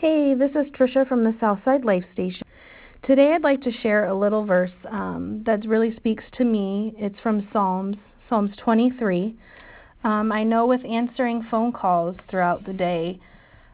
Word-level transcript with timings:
Hey, 0.00 0.32
this 0.32 0.52
is 0.52 0.72
Trisha 0.72 1.06
from 1.06 1.24
the 1.24 1.34
Southside 1.38 1.84
Life 1.84 2.06
Station. 2.14 2.46
Today 3.02 3.34
I'd 3.34 3.42
like 3.42 3.60
to 3.60 3.70
share 3.82 4.06
a 4.06 4.18
little 4.18 4.46
verse 4.46 4.70
um, 4.90 5.42
that 5.44 5.66
really 5.66 5.94
speaks 5.94 6.24
to 6.38 6.44
me. 6.46 6.94
It's 6.96 7.20
from 7.22 7.46
Psalms, 7.52 7.98
Psalms 8.26 8.50
23. 8.64 9.36
Um, 10.02 10.32
I 10.32 10.42
know 10.42 10.64
with 10.64 10.80
answering 10.86 11.46
phone 11.50 11.70
calls 11.70 12.16
throughout 12.30 12.64
the 12.64 12.72
day, 12.72 13.20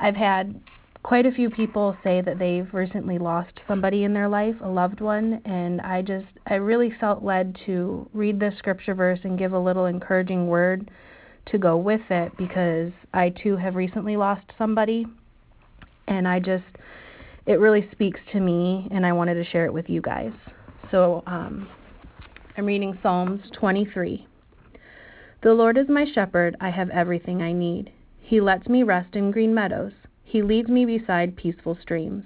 I've 0.00 0.16
had 0.16 0.60
quite 1.04 1.24
a 1.24 1.30
few 1.30 1.50
people 1.50 1.96
say 2.02 2.20
that 2.20 2.40
they've 2.40 2.74
recently 2.74 3.18
lost 3.18 3.52
somebody 3.68 4.02
in 4.02 4.12
their 4.12 4.28
life, 4.28 4.56
a 4.60 4.68
loved 4.68 5.00
one, 5.00 5.40
and 5.44 5.80
I 5.82 6.02
just, 6.02 6.26
I 6.48 6.54
really 6.54 6.92
felt 6.98 7.22
led 7.22 7.56
to 7.66 8.10
read 8.12 8.40
this 8.40 8.58
scripture 8.58 8.96
verse 8.96 9.20
and 9.22 9.38
give 9.38 9.52
a 9.52 9.60
little 9.60 9.86
encouraging 9.86 10.48
word 10.48 10.90
to 11.46 11.58
go 11.58 11.76
with 11.76 12.02
it 12.10 12.36
because 12.36 12.90
I 13.14 13.28
too 13.40 13.56
have 13.56 13.76
recently 13.76 14.16
lost 14.16 14.46
somebody 14.58 15.06
and 16.08 16.26
I 16.26 16.40
just, 16.40 16.64
it 17.46 17.60
really 17.60 17.88
speaks 17.92 18.20
to 18.32 18.40
me, 18.40 18.88
and 18.90 19.06
I 19.06 19.12
wanted 19.12 19.34
to 19.34 19.44
share 19.44 19.66
it 19.66 19.72
with 19.72 19.88
you 19.88 20.00
guys. 20.00 20.32
So 20.90 21.22
um, 21.26 21.68
I'm 22.56 22.66
reading 22.66 22.98
Psalms 23.02 23.42
23. 23.52 24.26
The 25.42 25.54
Lord 25.54 25.78
is 25.78 25.88
my 25.88 26.04
shepherd, 26.12 26.56
I 26.60 26.70
have 26.70 26.90
everything 26.90 27.42
I 27.42 27.52
need. 27.52 27.92
He 28.20 28.40
lets 28.40 28.68
me 28.68 28.82
rest 28.82 29.14
in 29.14 29.30
green 29.30 29.54
meadows, 29.54 29.92
He 30.24 30.42
leads 30.42 30.68
me 30.68 30.84
beside 30.84 31.36
peaceful 31.36 31.78
streams. 31.80 32.24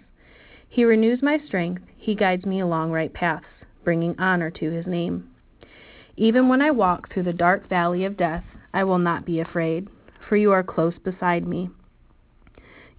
He 0.69 0.85
renews 0.85 1.23
my 1.23 1.39
strength, 1.47 1.83
He 1.97 2.15
guides 2.15 2.47
me 2.47 2.61
along 2.61 2.93
right 2.93 3.13
paths, 3.13 3.45
bringing 3.85 4.19
honor 4.19 4.51
to 4.51 4.71
His 4.71 4.87
name. 4.87 5.29
Even 6.17 6.49
when 6.49 6.63
I 6.63 6.71
walk 6.71 7.13
through 7.13 7.25
the 7.25 7.33
dark 7.33 7.69
valley 7.69 8.05
of 8.05 8.17
death, 8.17 8.45
I 8.73 8.85
will 8.85 8.99
not 8.99 9.27
be 9.27 9.41
afraid, 9.41 9.89
for 10.29 10.37
you 10.37 10.53
are 10.53 10.63
close 10.63 10.95
beside 11.05 11.47
me. 11.47 11.69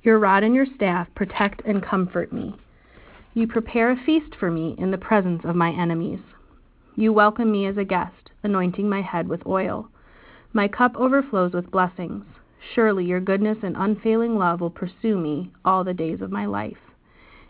Your 0.04 0.20
rod 0.20 0.44
and 0.44 0.54
your 0.54 0.66
staff 0.66 1.08
protect 1.16 1.62
and 1.66 1.82
comfort 1.82 2.34
me. 2.34 2.56
You 3.34 3.48
prepare 3.48 3.90
a 3.90 3.96
feast 4.06 4.36
for 4.38 4.52
me 4.52 4.76
in 4.78 4.92
the 4.92 4.98
presence 4.98 5.44
of 5.46 5.56
my 5.56 5.72
enemies. 5.72 6.20
You 6.96 7.14
welcome 7.14 7.50
me 7.50 7.66
as 7.68 7.78
a 7.78 7.86
guest, 7.86 8.30
anointing 8.44 8.90
my 8.90 9.02
head 9.02 9.30
with 9.30 9.48
oil. 9.48 9.88
My 10.52 10.68
cup 10.68 10.98
overflows 10.98 11.54
with 11.54 11.72
blessings. 11.72 12.26
Surely 12.76 13.06
your 13.06 13.22
goodness 13.22 13.60
and 13.64 13.78
unfailing 13.78 14.38
love 14.38 14.60
will 14.60 14.70
pursue 14.70 15.18
me 15.18 15.52
all 15.64 15.86
the 15.86 15.94
days 15.94 16.20
of 16.20 16.32
my 16.32 16.46
life, 16.46 16.78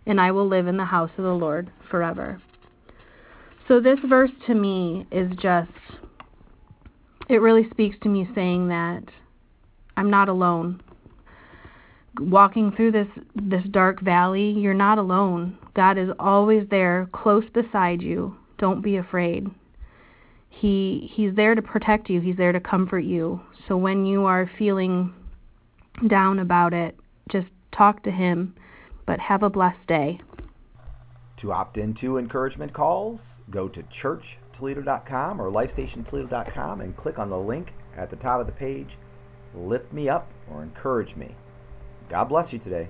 and 0.05 0.21
I 0.21 0.31
will 0.31 0.47
live 0.47 0.67
in 0.67 0.77
the 0.77 0.85
house 0.85 1.11
of 1.17 1.23
the 1.23 1.33
Lord 1.33 1.71
forever. 1.89 2.39
So, 3.67 3.79
this 3.79 3.99
verse 4.07 4.31
to 4.45 4.53
me 4.53 5.07
is 5.11 5.31
just, 5.41 5.71
it 7.29 7.41
really 7.41 7.67
speaks 7.71 7.95
to 8.03 8.09
me 8.09 8.29
saying 8.35 8.67
that 8.67 9.03
I'm 9.97 10.09
not 10.09 10.29
alone 10.29 10.81
walking 12.19 12.71
through 12.71 12.91
this 12.91 13.07
this 13.35 13.63
dark 13.71 14.01
valley, 14.01 14.51
you're 14.51 14.73
not 14.73 14.97
alone. 14.97 15.57
God 15.75 15.97
is 15.97 16.09
always 16.19 16.67
there, 16.69 17.09
close 17.13 17.45
beside 17.53 18.01
you. 18.01 18.35
Don't 18.57 18.81
be 18.81 18.97
afraid. 18.97 19.47
He 20.49 21.09
he's 21.13 21.35
there 21.35 21.55
to 21.55 21.61
protect 21.61 22.09
you. 22.09 22.21
He's 22.21 22.37
there 22.37 22.51
to 22.51 22.59
comfort 22.59 22.99
you. 22.99 23.41
So 23.67 23.77
when 23.77 24.05
you 24.05 24.25
are 24.25 24.49
feeling 24.57 25.13
down 26.07 26.39
about 26.39 26.73
it, 26.73 26.97
just 27.31 27.47
talk 27.71 28.03
to 28.03 28.11
him, 28.11 28.55
but 29.05 29.19
have 29.19 29.43
a 29.43 29.49
blessed 29.49 29.87
day. 29.87 30.19
To 31.41 31.51
opt 31.51 31.77
into 31.77 32.17
encouragement 32.17 32.73
calls, 32.73 33.19
go 33.49 33.67
to 33.67 33.83
churchtoledo.com 34.01 35.41
or 35.41 35.51
lifestationtoledo.com 35.51 36.81
and 36.81 36.95
click 36.95 37.19
on 37.19 37.29
the 37.29 37.37
link 37.37 37.69
at 37.97 38.09
the 38.09 38.15
top 38.17 38.39
of 38.39 38.45
the 38.45 38.53
page. 38.53 38.87
Lift 39.55 39.91
me 39.91 40.09
up 40.09 40.29
or 40.49 40.63
encourage 40.63 41.15
me. 41.15 41.35
God 42.09 42.29
bless 42.29 42.51
you 42.53 42.59
today. 42.59 42.89